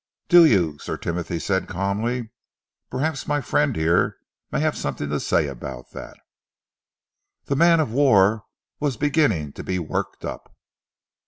[0.29, 2.31] "Do you?" Sir Timothy said calmly.
[2.89, 3.77] "Perhaps my friend
[4.51, 6.17] may have something to say about that."
[7.45, 8.45] The man of war
[8.79, 10.55] was beginning to be worked up.